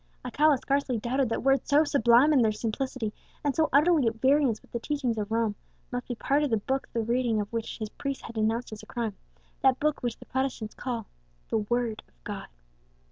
Alcala 0.25 0.57
scarcely 0.57 0.97
doubted 0.97 1.29
that 1.29 1.43
words 1.43 1.69
so 1.69 1.83
sublime 1.83 2.33
in 2.33 2.41
their 2.41 2.51
simplicity, 2.51 3.13
and 3.43 3.55
so 3.55 3.69
utterly 3.71 4.07
at 4.07 4.15
variance 4.15 4.59
with 4.59 4.71
the 4.71 4.79
teachings 4.79 5.15
of 5.15 5.29
Rome, 5.31 5.53
must 5.91 6.07
be 6.07 6.15
part 6.15 6.41
of 6.41 6.49
the 6.49 6.57
Book 6.57 6.89
the 6.91 7.01
reading 7.03 7.39
of 7.39 7.53
which 7.53 7.77
his 7.77 7.89
priest 7.89 8.23
had 8.23 8.33
denounced 8.33 8.73
as 8.73 8.81
a 8.81 8.87
crime; 8.87 9.15
that 9.61 9.79
Book 9.79 10.01
which 10.01 10.17
the 10.17 10.25
Protestants 10.25 10.73
call 10.73 11.05
the 11.49 11.59
WORD 11.59 12.01
OF 12.07 12.23
GOD. 12.23 12.47